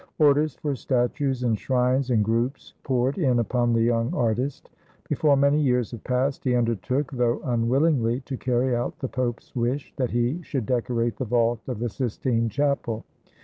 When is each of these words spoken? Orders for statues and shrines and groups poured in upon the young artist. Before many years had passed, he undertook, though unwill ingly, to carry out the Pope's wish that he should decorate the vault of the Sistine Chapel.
Orders 0.17 0.55
for 0.55 0.73
statues 0.75 1.43
and 1.43 1.59
shrines 1.59 2.09
and 2.09 2.23
groups 2.25 2.73
poured 2.81 3.19
in 3.19 3.37
upon 3.37 3.71
the 3.71 3.83
young 3.83 4.11
artist. 4.15 4.67
Before 5.07 5.37
many 5.37 5.61
years 5.61 5.91
had 5.91 6.03
passed, 6.03 6.43
he 6.43 6.55
undertook, 6.55 7.11
though 7.11 7.37
unwill 7.45 7.87
ingly, 7.99 8.25
to 8.25 8.35
carry 8.35 8.75
out 8.75 8.97
the 8.97 9.07
Pope's 9.07 9.55
wish 9.55 9.93
that 9.97 10.09
he 10.09 10.41
should 10.41 10.65
decorate 10.65 11.17
the 11.17 11.25
vault 11.25 11.59
of 11.67 11.77
the 11.77 11.87
Sistine 11.87 12.49
Chapel. 12.49 13.05